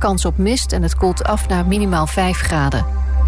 [0.00, 2.86] kans op mist en het koelt af naar minimaal 5 graden.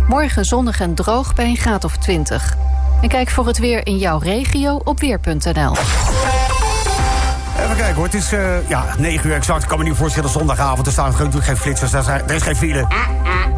[0.08, 2.56] Morgen zonnig en droog bij een graad of 20.
[3.02, 5.76] En kijk voor het weer in jouw regio op weer.nl.
[7.62, 9.62] Even kijken hoor, het is uh, ja, 9 uur exact.
[9.62, 10.86] Ik kan me niet voorstellen, zondagavond.
[10.86, 12.86] Er staan natuurlijk geen flitsers, er, zijn, er is geen file.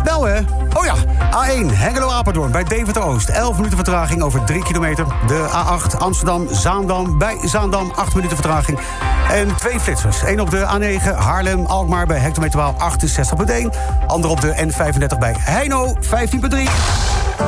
[0.04, 0.40] Wel hè?
[0.74, 0.94] Oh ja,
[1.30, 3.28] A1, Hengelo-Apeldoorn bij Deventer-Oost.
[3.28, 5.06] 11 minuten vertraging over 3 kilometer.
[5.26, 8.78] De A8, Amsterdam-Zaandam bij Zaandam, 8 minuten vertraging.
[9.30, 10.22] En twee flitsers.
[10.22, 13.76] Eén op de A9, Haarlem-Alkmaar bij hectometerwaal 68.1.
[14.06, 16.00] Ander op de N35 bij Heino, 15.3.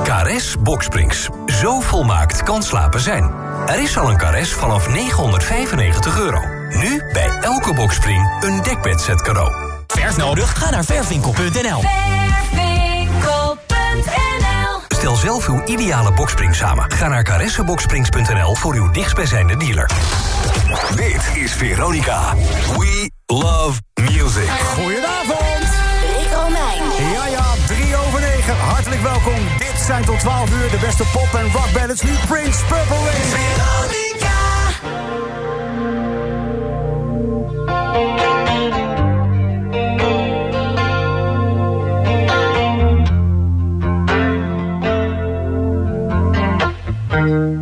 [0.03, 1.29] Kares Boksprings.
[1.47, 3.31] Zo volmaakt kan slapen zijn.
[3.67, 6.41] Er is al een Kares vanaf 995 euro.
[6.71, 9.53] Nu bij elke bokspring een dekbedset cadeau.
[9.87, 10.59] Verf nodig?
[10.59, 11.83] Ga naar verfwinkel.nl.
[15.07, 16.91] Stel zelf uw ideale bokspring samen.
[16.93, 19.91] Ga naar caressenboksprings.nl voor uw dichtstbijzijnde dealer.
[20.97, 22.35] Dit is Veronica.
[22.77, 24.49] We love music.
[24.49, 25.69] Goedenavond.
[26.19, 27.13] Rick Romeijn.
[27.13, 28.57] Ja, ja, 3 over 9.
[28.57, 29.39] Hartelijk welkom.
[29.59, 32.03] Dit zijn tot 12 uur de beste pop- en rock ballads.
[32.03, 34.06] Nu Prince Purple Rain.
[47.27, 47.56] Mm-hmm.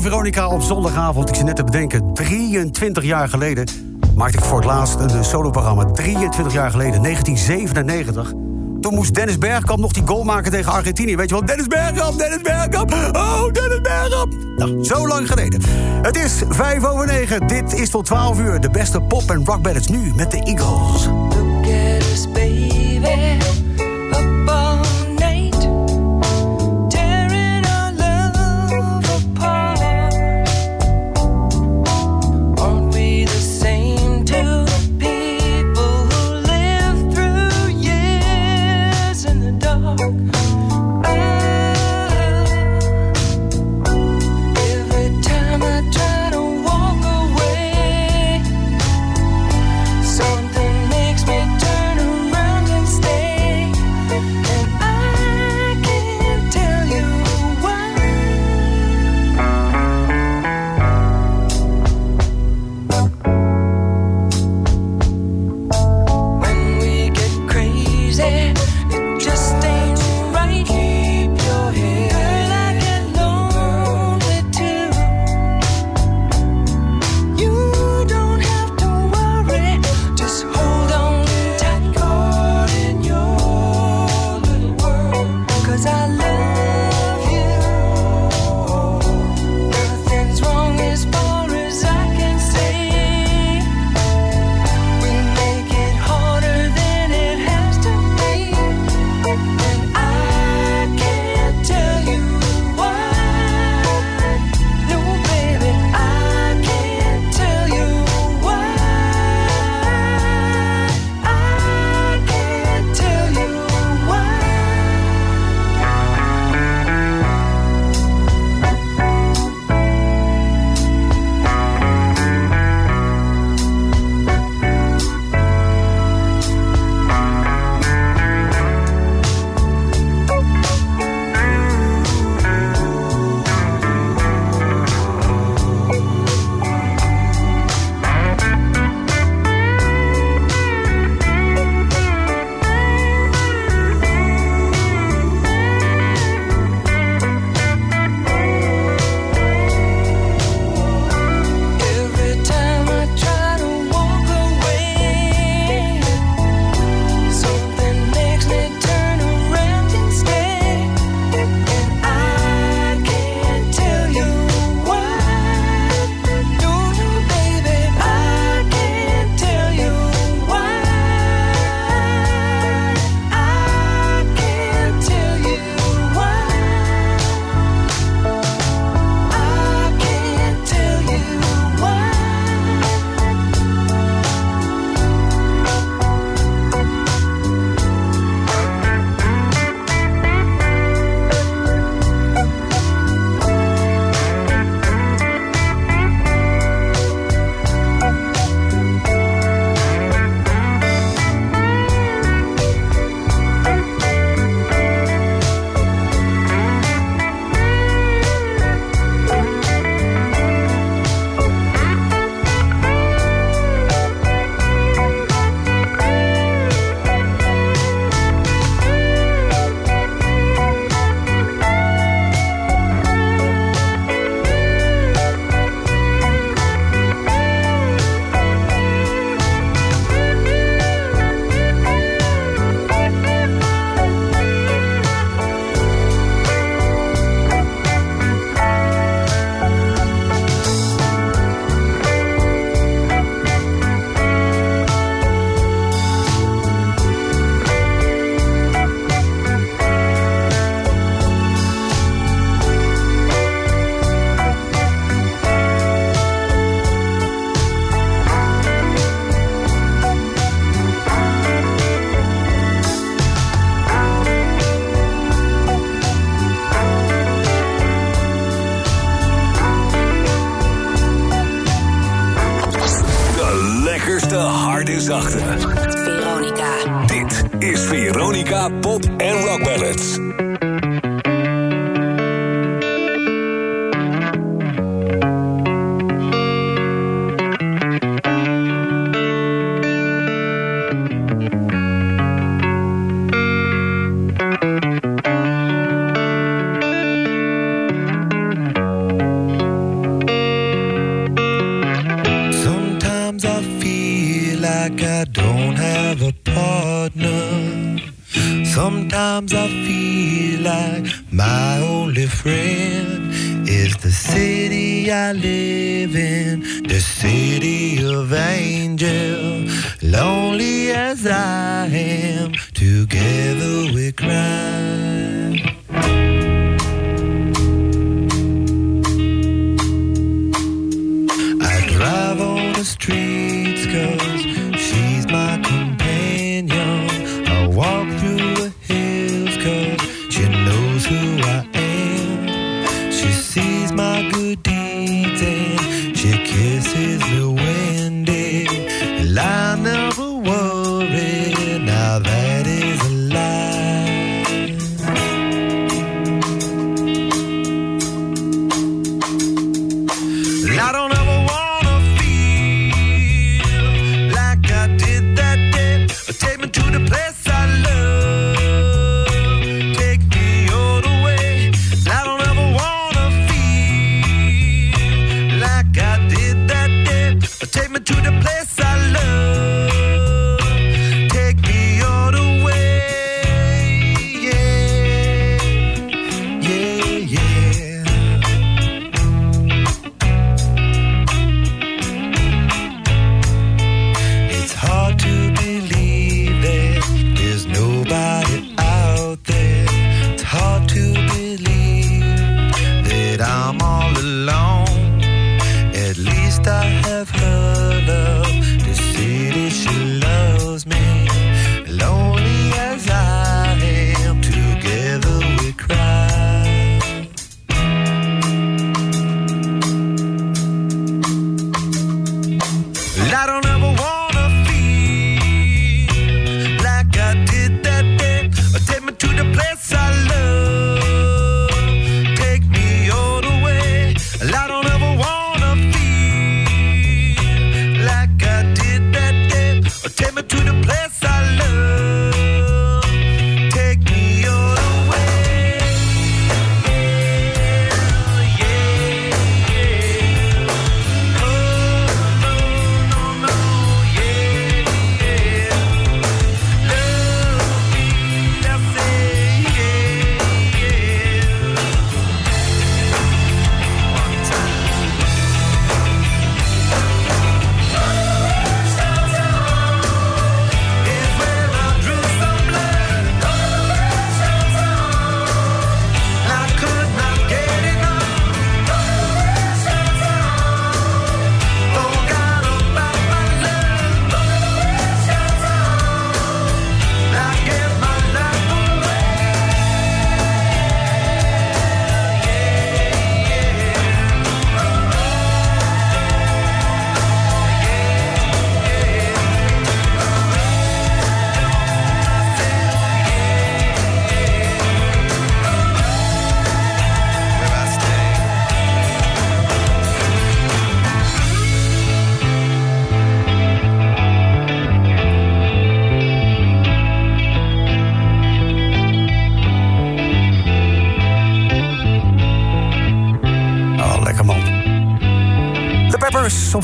[0.00, 1.28] Veronica op zondagavond.
[1.28, 3.66] Ik zit net te bedenken, 23 jaar geleden
[4.16, 5.84] maakte ik voor het laatst een eh, soloprogramma.
[5.84, 8.32] 23 jaar geleden, 1997.
[8.80, 11.16] Toen moest Dennis Bergkamp nog die goal maken tegen Argentinië.
[11.16, 14.34] Weet je wel, Dennis Bergkamp, Dennis Bergkamp, oh, Dennis Bergkamp.
[14.56, 15.60] Nou, zo lang geleden.
[16.02, 18.60] Het is 5 over 9, dit is tot 12 uur.
[18.60, 21.08] De beste pop- en rockballads nu met de Eagles.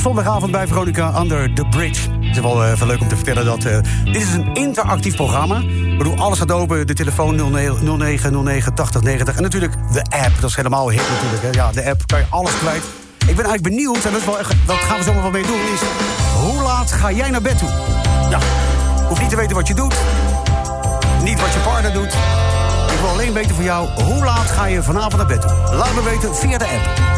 [0.03, 2.11] Vondagavond bij Veronica Under the Bridge.
[2.11, 5.17] Het is wel eh, even leuk om te vertellen dat eh, dit is een interactief
[5.17, 5.57] programma.
[5.59, 6.87] Ik bedoel, alles gaat open.
[6.87, 8.35] De telefoon 0909
[9.37, 10.41] En natuurlijk de app.
[10.41, 11.43] Dat is helemaal hip natuurlijk.
[11.43, 11.63] Hè.
[11.63, 12.83] Ja, de app kan je alles kwijt.
[13.19, 15.61] Ik ben eigenlijk benieuwd, en dat, is wel, wat gaan we zomaar wel mee doen,
[15.75, 15.81] is...
[16.41, 17.71] hoe laat ga jij naar bed toe?
[18.31, 18.39] Ja,
[19.09, 19.95] hoef niet te weten wat je doet.
[21.23, 22.13] Niet wat je partner doet.
[22.93, 25.51] Ik wil alleen weten van jou, hoe laat ga je vanavond naar bed toe?
[25.77, 27.12] Laat me weten via de app.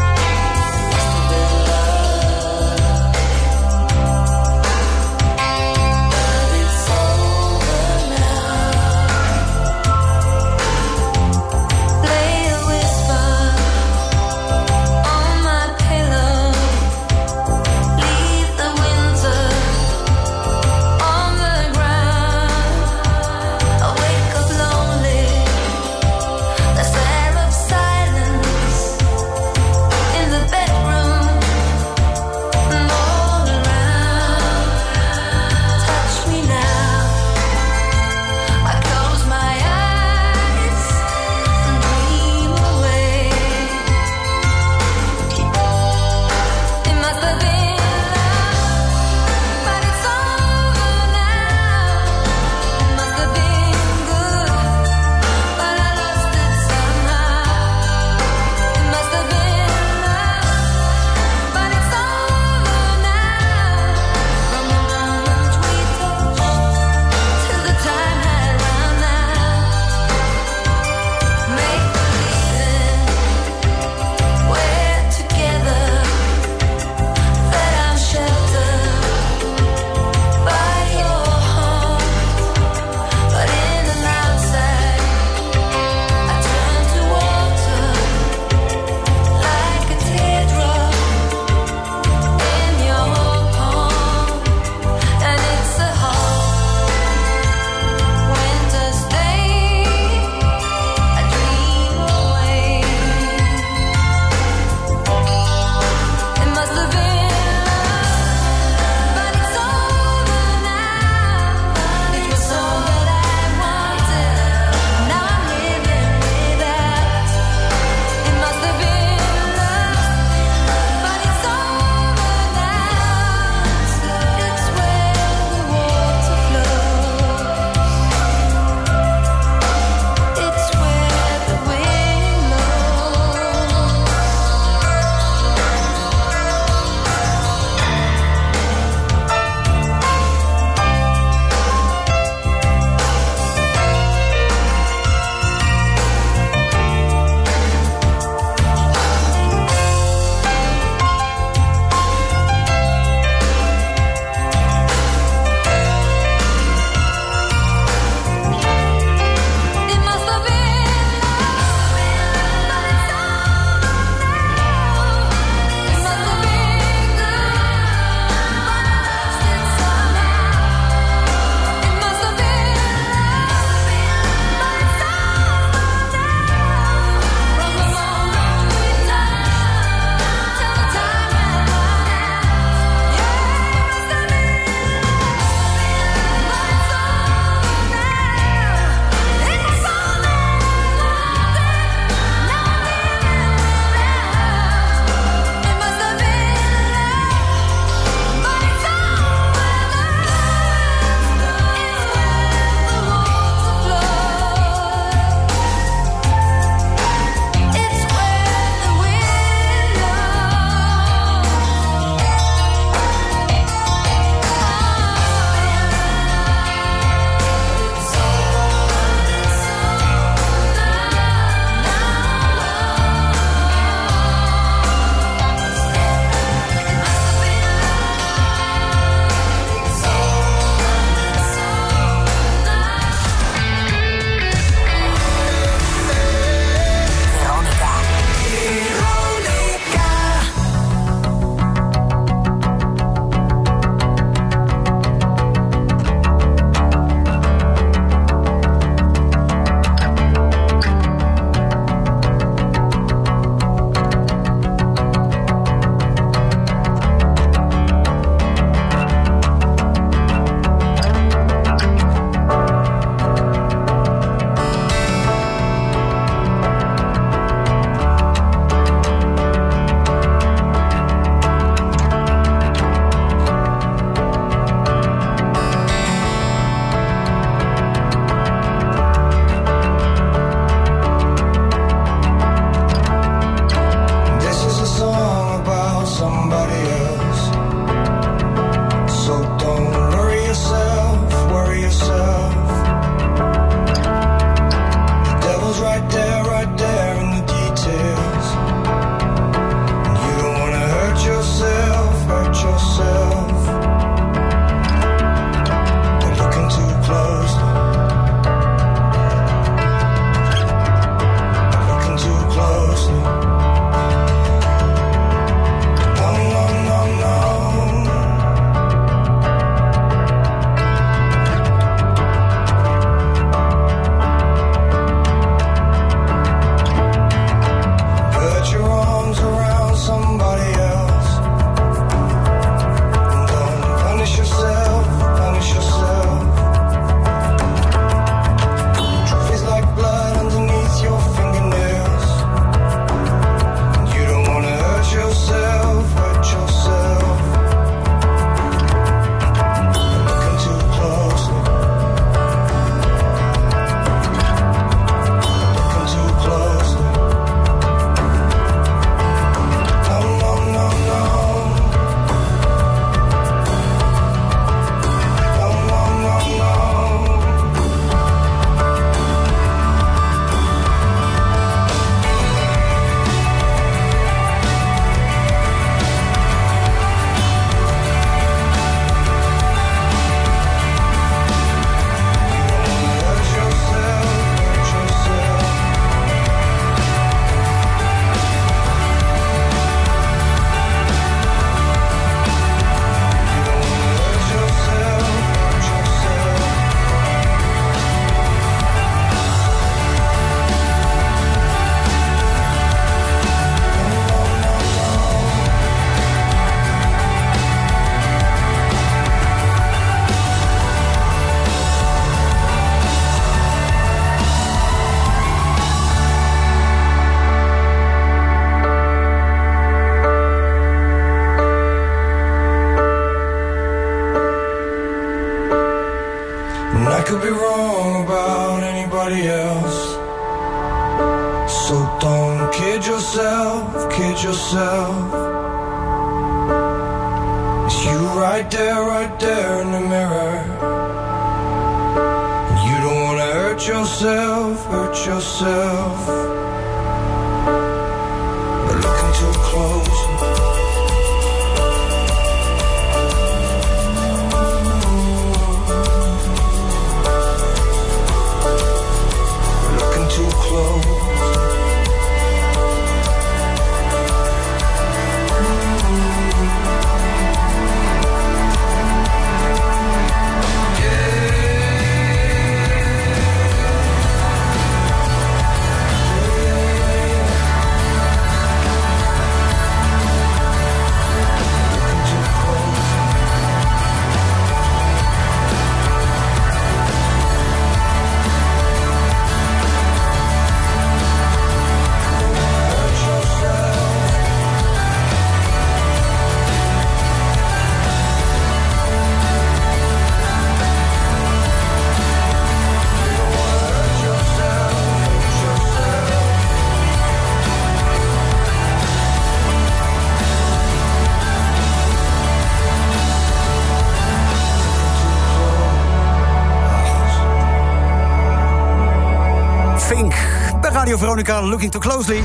[521.17, 522.43] Veronica, Looking Too Closely.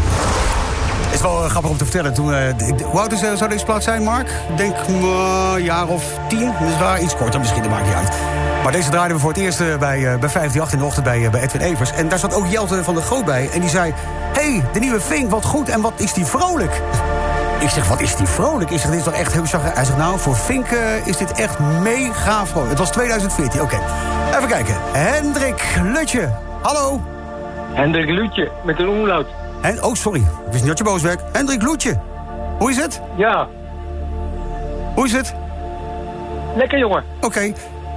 [1.13, 2.15] Is wel eh, grappig om te vertellen.
[2.15, 2.43] Toen, eh,
[2.85, 4.31] hoe oud eh, zou deze plaat zijn, Mark?
[4.57, 6.53] Denk eh, een jaar of tien.
[6.69, 8.09] Is waar, iets korter misschien, dat maakt niet uit.
[8.63, 11.41] Maar deze draaiden we voor het eerst bij, bij 538 in de ochtend bij, bij
[11.41, 11.93] Edwin Evers.
[11.93, 13.51] En daar zat ook Jelte van der Groot bij.
[13.53, 13.95] En die zei,
[14.33, 16.81] hey, de nieuwe Fink, wat goed en wat is die vrolijk.
[17.59, 18.71] Ik zeg, wat is die vrolijk?
[18.71, 19.75] Ik zeg, dit is toch echt heel chagrijnig.
[19.75, 20.67] Hij zegt, nou, voor Fink
[21.05, 22.71] is dit echt mega vrolijk.
[22.71, 23.79] Het was 2014, oké.
[24.37, 24.77] Even kijken.
[24.93, 27.20] Hendrik Lutje, hallo.
[27.73, 29.27] Hendrik Lutje met een omlaut.
[29.63, 30.21] En, oh, sorry.
[30.21, 31.23] Ik wist niet dat je boos werd.
[31.33, 32.01] Hendrik Loetje.
[32.59, 33.01] Hoe is het?
[33.17, 33.49] Ja,
[34.95, 35.35] Hoe is het?
[36.57, 37.05] lekker jongen.
[37.21, 37.41] Oké.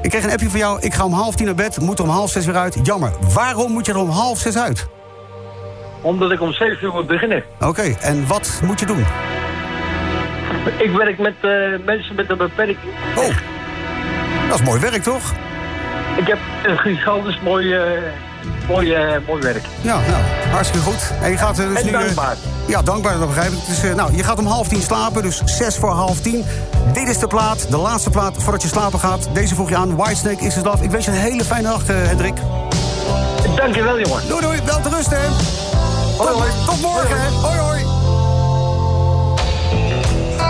[0.02, 0.80] Ik kreeg een appje van jou.
[0.82, 1.80] Ik ga om half tien naar bed.
[1.80, 2.78] Moet er om half zes weer uit.
[2.84, 3.12] Jammer.
[3.34, 4.88] Waarom moet je er om half zes uit?
[6.02, 7.44] Omdat ik om 7 uur moet beginnen.
[7.62, 7.96] Oké.
[8.02, 9.06] En wat moet je doen?
[10.78, 11.50] Ik werk met eh,
[11.86, 12.78] mensen met een beperking.
[13.16, 13.36] Oh.
[14.50, 15.32] Dat is mooi werk, toch?
[16.18, 17.82] Ik heb een gigantisch mooi, eh,
[18.68, 19.64] mooi, eh, mooi werk.
[19.82, 21.12] Ja, nou, hartstikke goed.
[21.22, 21.92] En je gaat dus En nu...
[21.92, 22.36] eh, dankbaar.
[22.68, 23.66] ja, dankbaar, dat begrijp ik.
[23.68, 26.46] Dus, nou, je gaat om half tien slapen, dus zes voor half tien.
[26.94, 29.28] Dit is de plaat, de laatste plaat voordat je slapen gaat.
[29.34, 29.96] Deze voeg je aan.
[29.96, 30.82] Whitesnake is het af.
[30.82, 32.34] Ik wens je een hele fijne nacht, eh, Hendrik.
[33.56, 34.28] Dankjewel jongen.
[34.28, 34.60] Doei, doei.
[34.66, 35.28] Wel te rusten, hè.
[36.18, 36.50] Hoi, hoi.
[36.66, 37.30] Tot morgen, hè.
[37.30, 37.82] Hoi, hoi.
[40.40, 40.44] I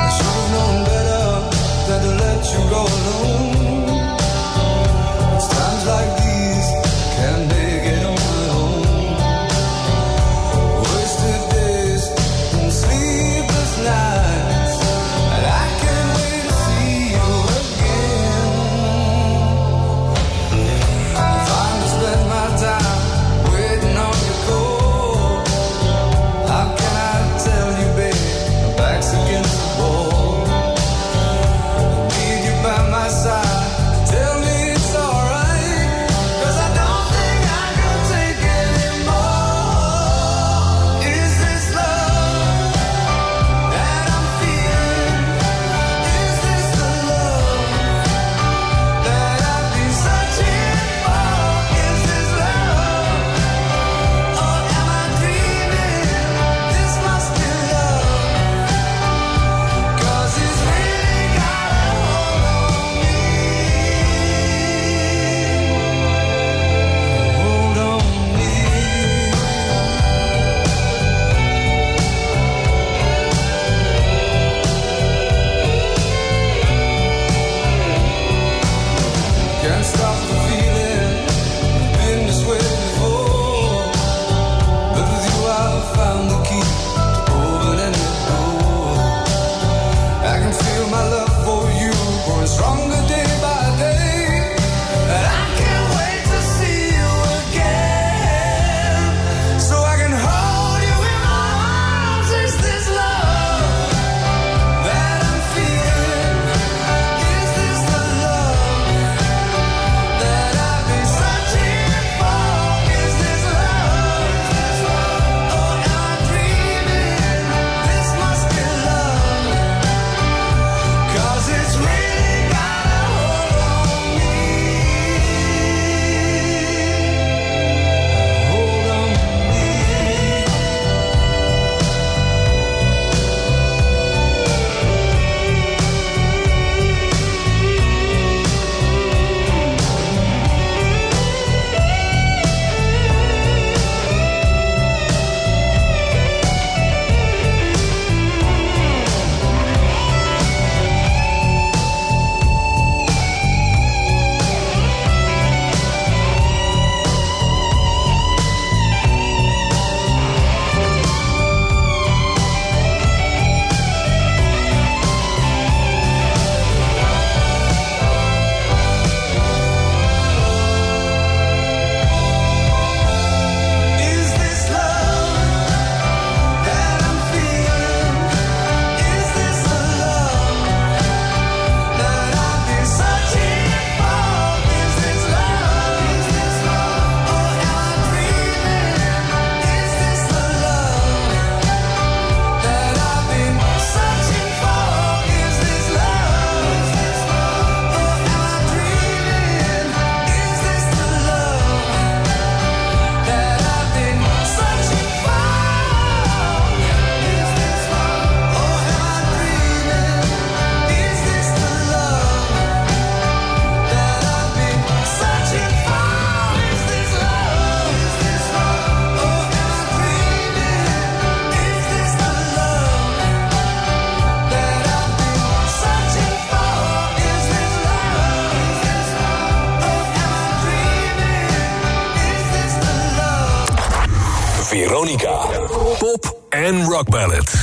[237.04, 237.63] rock ballads.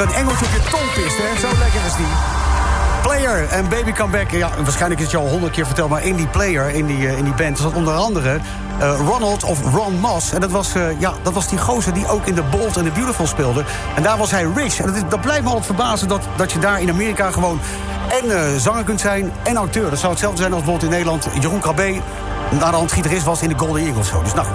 [0.00, 1.40] Er een engeltje op je tong pist, hè?
[1.40, 2.06] Zo lekker is die.
[3.02, 4.30] Player en Baby Come Back.
[4.30, 5.90] Ja, waarschijnlijk is het je al honderd keer verteld...
[5.90, 7.58] maar in die Player, in die, eh, in die band...
[7.58, 8.38] zat onder andere
[8.78, 10.32] eh, Ronald of Ron Moss.
[10.32, 12.86] En dat was, eh, ja, dat was die gozer die ook in The Bold and
[12.86, 13.64] the Beautiful speelde.
[13.94, 14.78] En daar was hij Rich.
[14.78, 16.08] En dat, is, dat blijft me altijd verbazen...
[16.08, 17.60] Dat, dat je daar in Amerika gewoon
[18.22, 19.90] en zanger kunt zijn en acteur.
[19.90, 21.28] Dat zou hetzelfde zijn als bijvoorbeeld in Nederland...
[21.40, 22.00] Jeroen Krabbe
[22.50, 24.10] naar de hand gitarist was in de Golden Eagles.
[24.22, 24.46] Dus nou,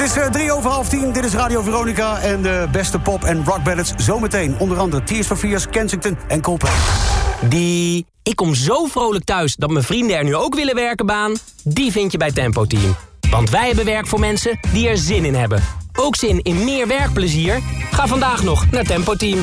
[0.00, 1.12] het is eh, drie over half tien.
[1.12, 4.58] Dit is Radio Veronica en de beste pop- en rock ballads zometeen.
[4.58, 6.72] Onder andere Tears for Fears, Kensington en Coldplay.
[7.48, 11.34] Die ik kom zo vrolijk thuis dat mijn vrienden er nu ook willen werken baan...
[11.64, 12.96] die vind je bij Tempo Team.
[13.30, 15.62] Want wij hebben werk voor mensen die er zin in hebben.
[15.92, 17.62] Ook zin in meer werkplezier?
[17.90, 19.38] Ga vandaag nog naar Tempo Team.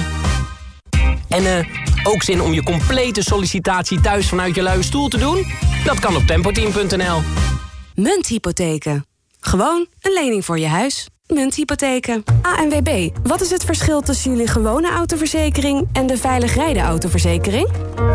[1.30, 1.68] En eh,
[2.04, 5.46] ook zin om je complete sollicitatie thuis vanuit je luie stoel te doen?
[5.86, 7.22] Dat kan op tempoteam.nl.
[7.96, 9.06] Munthypotheken.
[9.43, 11.08] Gewoon een lening voor je huis.
[11.27, 12.23] munthypotheken.
[12.41, 15.88] ANWB, wat is het verschil tussen jullie gewone autoverzekering...
[15.93, 17.69] en de veilig rijden autoverzekering?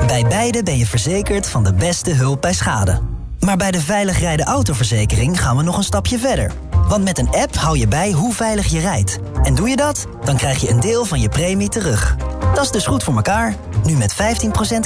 [0.06, 3.00] Bij beide ben je verzekerd van de beste hulp bij schade.
[3.40, 6.52] Maar bij de veilig rijden autoverzekering gaan we nog een stapje verder.
[6.88, 9.18] Want met een app hou je bij hoe veilig je rijdt.
[9.42, 12.16] En doe je dat, dan krijg je een deel van je premie terug.
[12.54, 13.54] Dat is dus goed voor elkaar.
[13.84, 14.16] Nu met 15%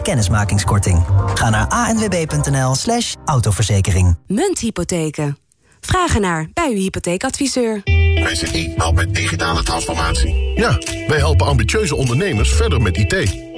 [0.02, 1.04] kennismakingskorting.
[1.34, 4.16] Ga naar anwb.nl slash autoverzekering.
[4.26, 5.41] Munthypotheken.
[5.86, 7.80] Vraag ernaar bij uw hypotheekadviseur.
[8.24, 10.52] PCI helpt met digitale transformatie.
[10.54, 13.12] Ja, wij helpen ambitieuze ondernemers verder met IT.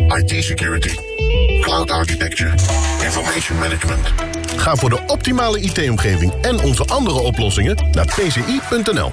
[0.09, 0.97] IT-security,
[1.61, 2.51] cloud architecture,
[3.05, 4.13] information management.
[4.57, 9.13] Ga voor de optimale IT-omgeving en onze andere oplossingen naar pci.nl.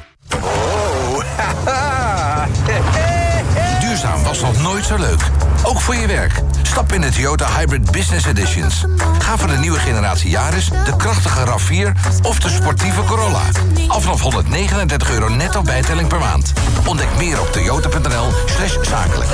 [3.79, 5.21] Duurzaam was nog nooit zo leuk.
[5.63, 6.41] Ook voor je werk.
[6.61, 8.85] Stap in de Toyota Hybrid Business Editions.
[9.19, 11.91] Ga voor de nieuwe generatie Yaris, de krachtige RAV4
[12.21, 13.41] of de sportieve Corolla.
[13.87, 16.53] Al vanaf 139 euro netto bijtelling per maand.
[16.85, 19.29] Ontdek meer op toyota.nl slash zakelijk.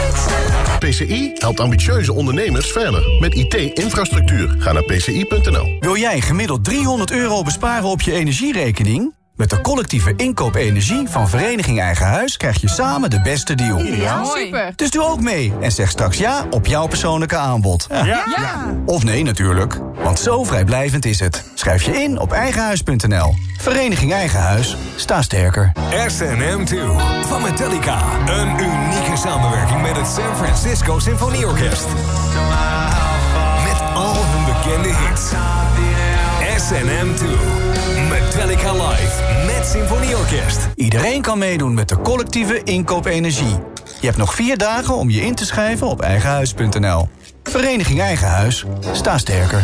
[0.80, 4.56] PCI helpt ambitieuze ondernemers verder met IT-infrastructuur.
[4.58, 5.78] Ga naar pci.nl.
[5.80, 9.14] Wil jij gemiddeld 300 euro besparen op je energierekening?
[9.38, 12.38] Met de collectieve inkoop energie van Vereniging Eigen Huis...
[12.38, 13.80] krijg je samen de beste deal.
[13.80, 14.74] Ja, super.
[14.76, 17.88] Dus doe ook mee en zeg straks ja op jouw persoonlijke aanbod.
[17.90, 18.04] Ja.
[18.06, 18.76] Ja.
[18.86, 21.44] Of nee natuurlijk, want zo vrijblijvend is het.
[21.54, 23.36] Schrijf je in op eigenhuis.nl.
[23.58, 25.72] Vereniging Eigen Huis, sta sterker.
[26.08, 26.76] SM2
[27.28, 28.02] van Metallica.
[28.26, 31.88] Een unieke samenwerking met het San Francisco Symfonieorkest.
[33.64, 35.32] Met al hun bekende hits.
[36.58, 37.26] SNM2.
[38.10, 39.27] Metallica Live
[39.68, 40.68] Symfonieorkest.
[40.76, 43.60] Iedereen kan meedoen met de collectieve inkoop energie.
[44.00, 47.10] Je hebt nog vier dagen om je in te schrijven op eigenhuis.nl.
[47.44, 49.64] Vereniging Eigen Huis, sta sterker.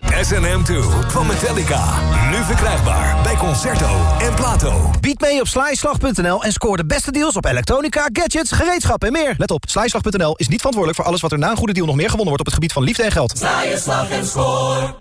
[0.00, 0.74] SNM2
[1.06, 1.84] van Metallica.
[2.30, 4.90] Nu verkrijgbaar bij Concerto en Plato.
[5.00, 9.34] Bied mee op slijslag.nl en scoor de beste deals op elektronica, gadgets, gereedschap en meer.
[9.38, 11.96] Let op, slijslag.nl is niet verantwoordelijk voor alles wat er na een goede deal nog
[11.96, 13.38] meer gewonnen wordt op het gebied van liefde en geld.
[13.38, 14.94] Sla je slag en score.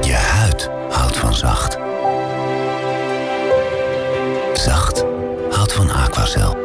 [0.00, 1.78] Je huid houdt van zacht.
[4.64, 5.04] Zacht
[5.50, 6.56] houdt van Aquacel.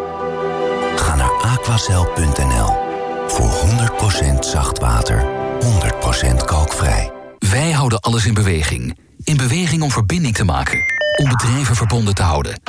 [0.96, 2.78] Ga naar aquacel.nl
[3.28, 3.52] voor
[4.36, 5.26] 100% zacht water,
[6.42, 7.12] 100% kalkvrij.
[7.40, 8.98] Wij houden alles in beweging.
[9.24, 10.84] In beweging om verbinding te maken.
[11.16, 12.62] Om bedrijven verbonden te houden.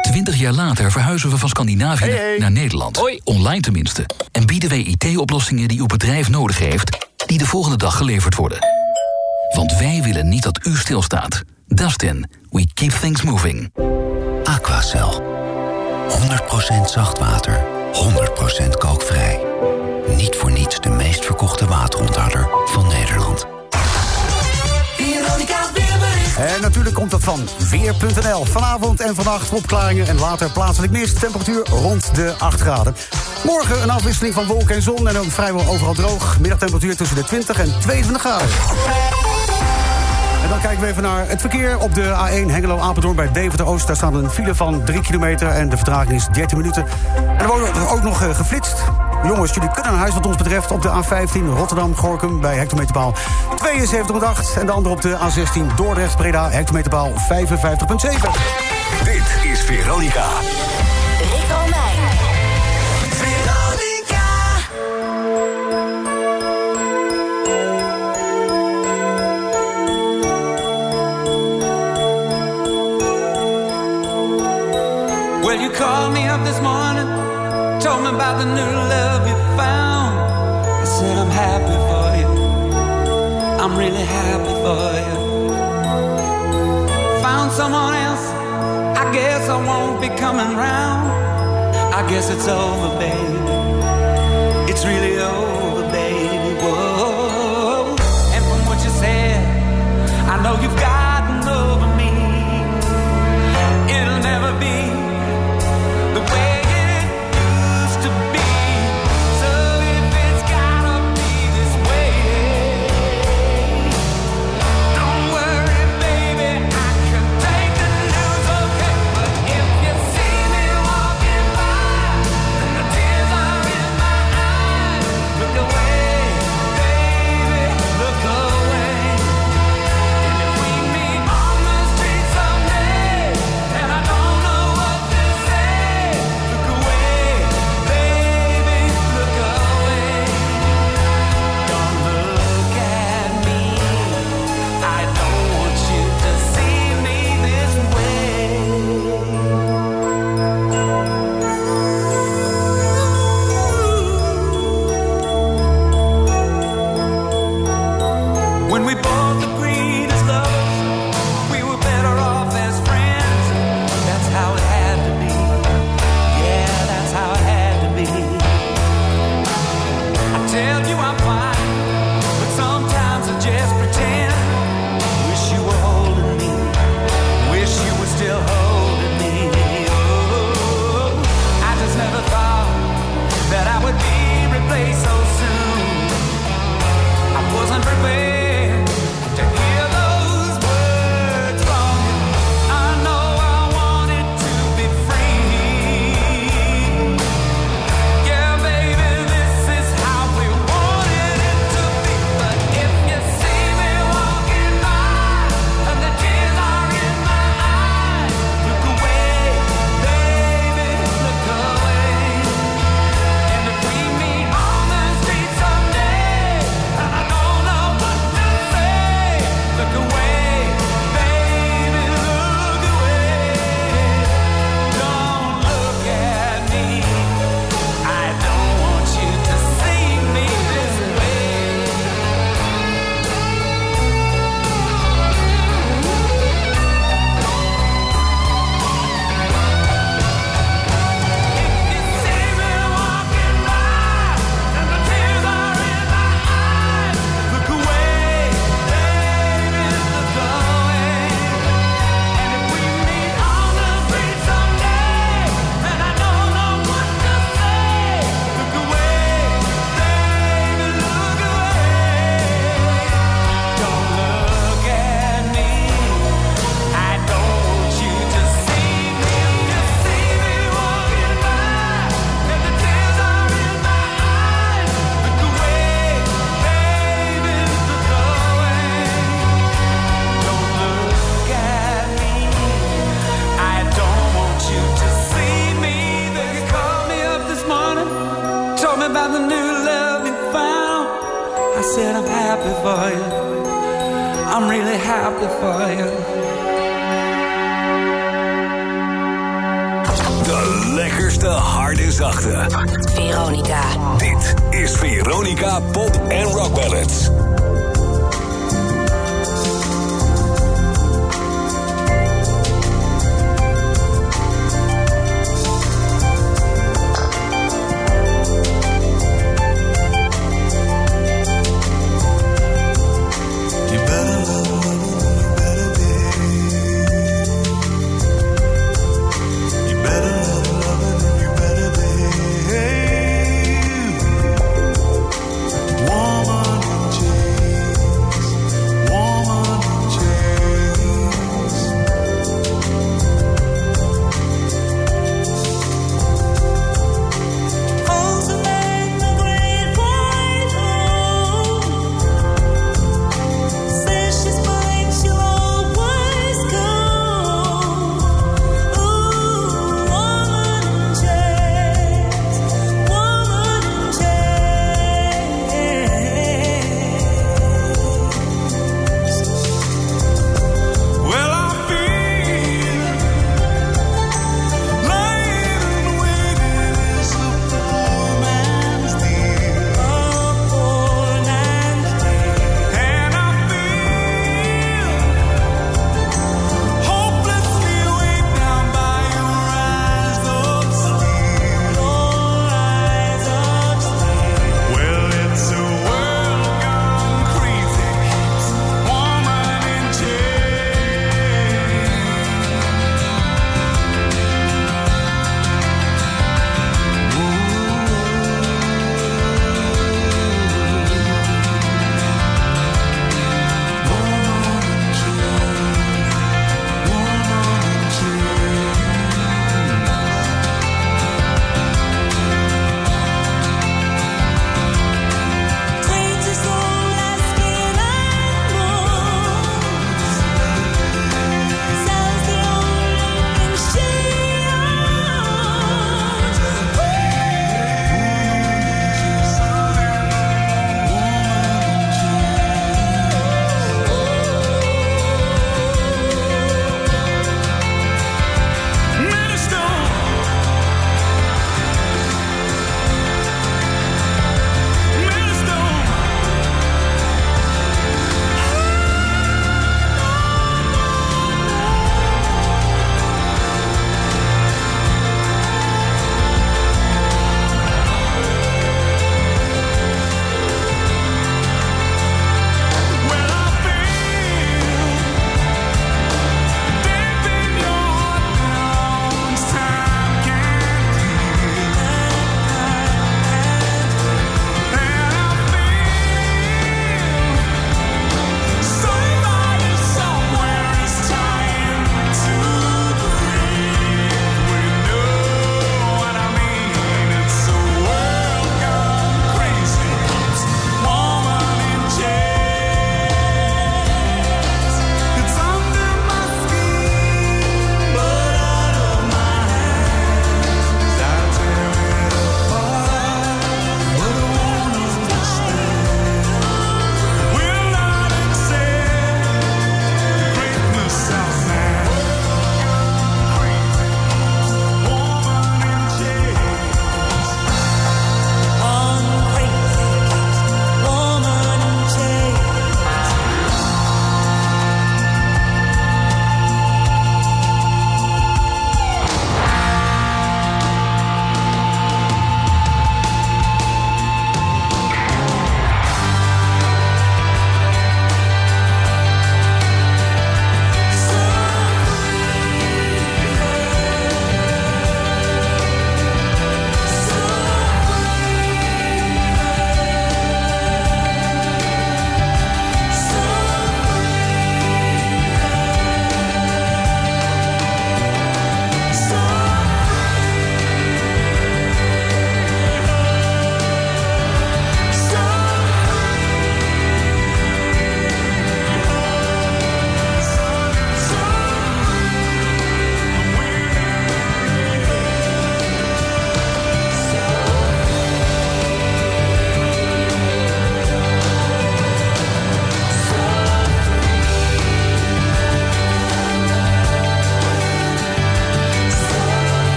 [0.00, 3.20] Twintig jaar later verhuizen we van Scandinavië naar Nederland.
[3.24, 4.06] Online tenminste.
[4.32, 7.08] En bieden wij IT-oplossingen die uw bedrijf nodig heeft...
[7.26, 8.58] die de volgende dag geleverd worden.
[9.54, 11.42] Want wij willen niet dat u stilstaat.
[11.66, 13.70] Dustin, we keep things moving.
[14.56, 15.22] Aquacel.
[16.08, 17.60] 100% zacht water,
[17.92, 19.40] 100% kalkvrij.
[20.16, 23.46] Niet voor niets de meest verkochte waterontharder van Nederland.
[26.38, 28.44] En natuurlijk komt dat van Weer.nl.
[28.44, 31.20] Vanavond en vannacht opklaringen en later plaatselijk mist.
[31.20, 32.96] Temperatuur rond de 8 graden.
[33.44, 36.38] Morgen een afwisseling van wolken en zon en ook vrijwel overal droog.
[36.38, 38.48] Middagtemperatuur tussen de 20 en 22 graden.
[40.48, 43.86] Dan kijken we even naar het verkeer op de A1 Hengelo-Apeldoorn bij Deventer-Oost.
[43.86, 46.86] Daar staat een file van 3 kilometer en de vertraging is 13 minuten.
[47.16, 48.84] En er wordt ook nog eh, geflitst.
[49.22, 54.58] Jongens, jullie kunnen naar huis wat ons betreft op de A15 Rotterdam-Gorkum bij hectometerpaal 72,8.
[54.58, 57.16] En de andere op de A16 Dordrecht-Breda hectometerpaal 55,7.
[59.04, 60.26] Dit is Veronica.
[75.76, 77.06] Called me up this morning,
[77.84, 80.14] told me about the new love you found.
[80.82, 82.30] I said, I'm happy for you.
[83.62, 85.16] I'm really happy for you.
[87.22, 88.26] Found someone else,
[89.02, 91.04] I guess I won't be coming round.
[91.98, 93.36] I guess it's over, baby.
[94.70, 95.15] It's really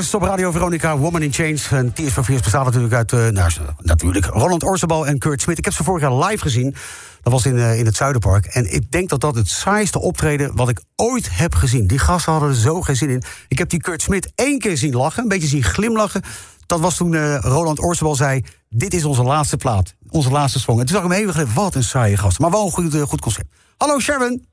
[0.00, 1.58] op Radio Veronica, Woman in Change.
[1.70, 5.58] En Tears for Fears bestaat natuurlijk uit, eh, nou, natuurlijk, Roland Orzabal en Kurt Smit.
[5.58, 6.74] Ik heb ze vorig jaar live gezien.
[7.22, 8.46] Dat was in, eh, in het Zuiderpark.
[8.46, 11.86] En ik denk dat dat het saaiste optreden wat ik ooit heb gezien.
[11.86, 13.22] Die gasten hadden er zo geen zin in.
[13.48, 16.22] Ik heb die Kurt Smit één keer zien lachen, een beetje zien glimlachen.
[16.66, 19.94] Dat was toen eh, Roland Orzabal zei, dit is onze laatste plaat.
[20.08, 20.78] Onze laatste song.
[20.78, 22.38] En toen zag ik hem even wat een saaie gast.
[22.38, 23.48] Maar wel een goed, goed concept.
[23.76, 24.46] Hallo Sharon.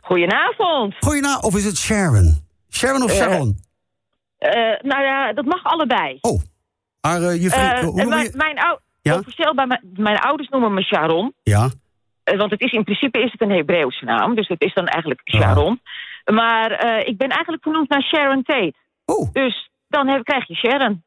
[0.00, 0.94] Goedenavond.
[1.00, 1.44] Goedenavond.
[1.44, 2.44] Of is het Sharon?
[2.70, 3.64] Sharon of Sharon?
[4.38, 6.18] Eh, nou ja, dat mag allebei.
[6.20, 6.40] Oh.
[7.00, 9.18] Maar eh, je vriend, Eh, mijn, mijn, ou- Ja?
[9.18, 11.34] officieel bij mijn, mijn ouders noemen me Sharon.
[11.42, 11.68] Ja.
[12.24, 14.34] Want het is in principe is het een Hebreeuwse naam.
[14.34, 15.20] Dus het is dan eigenlijk.
[15.24, 15.80] Sharon.
[16.24, 16.70] Maar
[17.06, 18.74] ik ben eigenlijk vernoemd naar Sharon Tate.
[19.04, 19.32] Oh.
[19.32, 21.04] Dus dan heb, krijg je Sharon.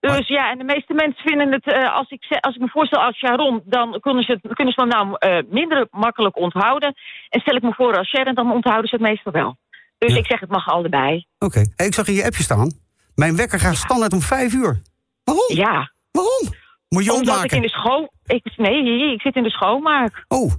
[0.00, 3.16] Dus ja, en de meeste mensen vinden het, als, ik, als ik me voorstel als
[3.16, 5.16] Sharon, dan kunnen ze, het- kunnen ze mijn naam
[5.50, 6.94] minder makkelijk onthouden.
[7.28, 9.56] En stel ik me voor als Sharon, dan onthouden ze het meestal wel.
[9.98, 11.26] Dus ik zeg het mag allebei.
[11.38, 11.64] Oké.
[11.76, 12.72] Hey, ik zag in je appje staan.
[13.14, 14.80] Mijn wekker gaat standaard om vijf uur.
[15.24, 15.56] Waarom?
[15.56, 15.92] Ja.
[16.10, 16.42] Waarom?
[16.88, 17.56] Moet je Omdat ik opmaken?
[17.56, 18.12] in de school...
[18.26, 20.24] Ik, nee, ik zit in de schoonmaak.
[20.28, 20.52] Oh.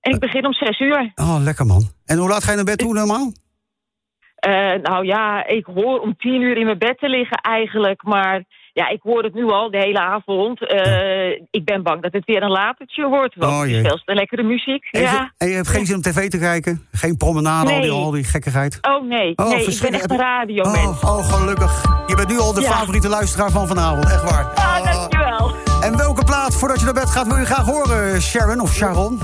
[0.00, 1.12] En ik begin om zes uur.
[1.14, 1.88] Oh, lekker man.
[2.04, 3.32] En hoe laat ga je naar bed toe normaal?
[4.34, 8.02] Eh, nou ja, ik hoor om tien uur in mijn bed te liggen eigenlijk.
[8.02, 8.44] Maar
[8.74, 10.66] ja, ik hoor het nu al de hele avond.
[10.68, 13.34] Eh, Ik ben bang dat het weer een latertje wordt.
[13.34, 14.88] Want Oh, het is veel lekkere muziek.
[14.90, 15.32] Even- Ja.
[15.38, 16.86] En je hebt geen zin om tv te kijken?
[16.92, 18.78] Geen promenade, al, die, al die gekkigheid?
[18.82, 21.02] Oh nee, Oh, nee ik ben echt een radiomens.
[21.02, 21.82] Oh, oh, gelukkig.
[22.06, 22.70] Je bent nu al de Ja.
[22.70, 24.44] favoriete luisteraar van vanavond, echt waar.
[24.54, 25.52] Ah, dankjewel.
[25.80, 29.18] En welke plaat, voordat je naar bed gaat, wil je graag horen, Sharon of Sharon?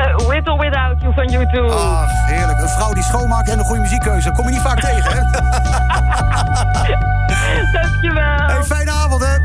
[0.30, 1.72] With or without you van YouTube.
[1.72, 2.60] Ach, heerlijk.
[2.60, 4.32] Een vrouw die schoonmaakt en een goede muziekkeuze.
[4.32, 5.20] Kom je niet vaak tegen, hè?
[7.72, 8.46] Dankjewel.
[8.46, 9.36] Hey, fijne avond, hè?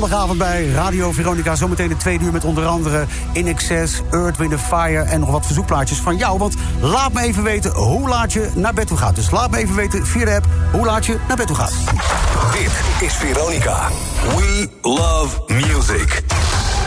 [0.00, 1.54] Zondagavond bij Radio Veronica.
[1.54, 5.02] Zometeen de tweede uur met onder andere In Excess, Earth, Wind Fire...
[5.02, 6.38] en nog wat verzoekplaatjes van jou.
[6.38, 9.14] Want laat me even weten hoe laat je naar bed toe gaat.
[9.14, 11.72] Dus laat me even weten via de app hoe laat je naar bed toe gaat.
[12.52, 12.70] Dit
[13.08, 13.88] is Veronica.
[14.36, 16.22] We love music.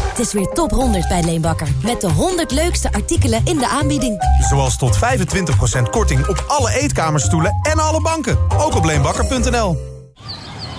[0.10, 1.68] Het is weer top 100 bij Leenbakker.
[1.84, 4.18] Met de 100 leukste artikelen in de aanbieding.
[4.50, 5.00] Zoals tot
[5.78, 8.38] 25% korting op alle eetkamerstoelen en alle banken.
[8.58, 9.78] Ook op leenbakker.nl.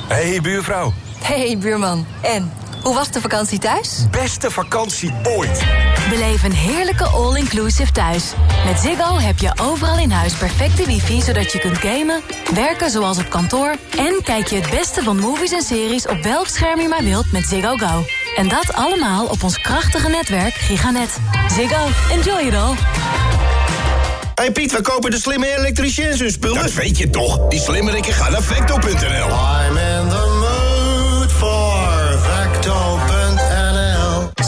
[0.09, 0.93] Hey buurvrouw.
[1.33, 2.53] Hey buurman, en?
[2.83, 4.05] Hoe was de vakantie thuis?
[4.11, 5.65] Beste vakantie ooit.
[6.09, 8.33] Beleef een heerlijke all-inclusive thuis.
[8.65, 11.21] Met Ziggo heb je overal in huis perfecte wifi...
[11.21, 12.21] zodat je kunt gamen,
[12.55, 13.77] werken zoals op kantoor...
[13.99, 17.33] en kijk je het beste van movies en series op welk scherm je maar wilt
[17.33, 18.05] met Ziggo Go.
[18.37, 21.19] En dat allemaal op ons krachtige netwerk Giganet.
[21.57, 22.75] Ziggo, enjoy it all.
[24.35, 26.63] Hey Piet, we kopen de slimme elektriciëns hun spullen.
[26.63, 27.49] Dat weet je toch?
[27.49, 29.29] Die slimmerikken gaan naar Vecto.nl.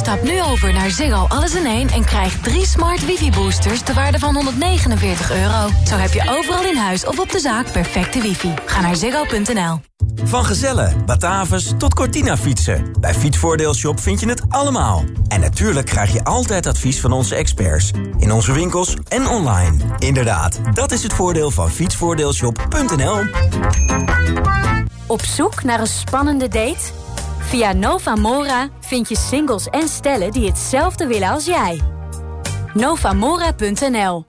[0.05, 4.19] Stap nu over naar Ziggo Alles in één en krijg drie smart wifi-boosters ter waarde
[4.19, 5.69] van 149 euro.
[5.85, 8.55] Zo heb je overal in huis of op de zaak perfecte wifi.
[8.67, 9.81] Ga naar ziggo.nl.
[10.25, 12.93] Van Gezellen, Batavus tot Cortina fietsen.
[13.01, 15.05] Bij Fietsvoordeelshop vind je het allemaal.
[15.29, 17.91] En natuurlijk krijg je altijd advies van onze experts.
[18.19, 19.77] In onze winkels en online.
[19.99, 23.23] Inderdaad, dat is het voordeel van fietsvoordeelshop.nl.
[25.07, 27.03] Op zoek naar een spannende date?
[27.55, 31.81] Via Novamora vind je singles en stellen die hetzelfde willen als jij.
[32.73, 34.27] Novamora.nl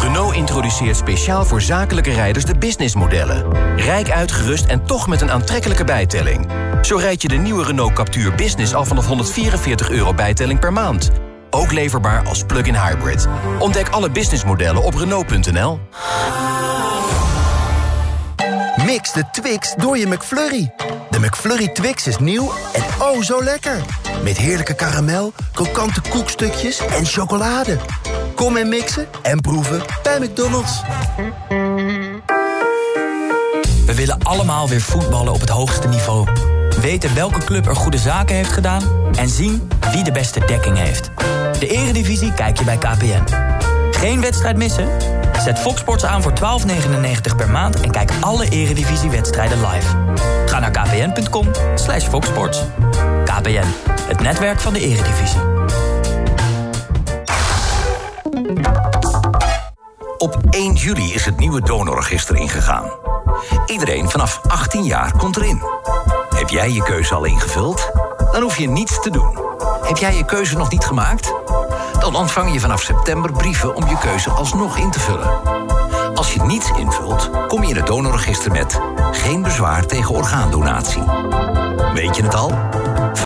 [0.00, 3.52] Renault introduceert speciaal voor zakelijke rijders de businessmodellen.
[3.76, 6.46] Rijk uitgerust en toch met een aantrekkelijke bijtelling.
[6.82, 11.10] Zo rijd je de nieuwe Renault Captur Business al vanaf 144 euro bijtelling per maand.
[11.50, 13.26] Ook leverbaar als plug-in hybrid.
[13.58, 15.80] Ontdek alle businessmodellen op Renault.nl.
[18.94, 20.72] Mix de Twix door je McFlurry.
[21.10, 23.80] De McFlurry Twix is nieuw en oh zo lekker.
[24.22, 27.78] Met heerlijke karamel, krokante koekstukjes en chocolade.
[28.34, 30.82] Kom en mixen en proeven bij McDonald's.
[33.86, 36.28] We willen allemaal weer voetballen op het hoogste niveau.
[36.80, 38.82] Weten welke club er goede zaken heeft gedaan...
[39.16, 41.10] en zien wie de beste dekking heeft.
[41.58, 43.24] De eredivisie kijk je bij KPN.
[43.90, 44.88] Geen wedstrijd missen?
[45.44, 47.80] Zet Fox Sports aan voor 12,99 per maand...
[47.80, 49.96] en kijk alle eredivisiewedstrijden live.
[50.46, 52.62] Ga naar kpn.com slash foxsports.
[53.24, 53.66] KPN,
[54.00, 55.40] het netwerk van de eredivisie.
[60.18, 62.90] Op 1 juli is het nieuwe donorregister ingegaan.
[63.66, 65.62] Iedereen vanaf 18 jaar komt erin.
[66.36, 67.90] Heb jij je keuze al ingevuld?
[68.32, 69.38] Dan hoef je niets te doen.
[69.82, 71.32] Heb jij je keuze nog niet gemaakt?
[72.04, 75.40] Dan ontvang je vanaf september brieven om je keuze alsnog in te vullen.
[76.14, 78.80] Als je niets invult, kom je in het donorregister met
[79.12, 81.02] geen bezwaar tegen orgaandonatie.
[81.94, 82.52] Weet je het al?